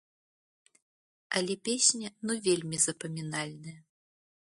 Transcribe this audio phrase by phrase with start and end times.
[1.39, 3.75] Але песня ну вельмі запамінальная!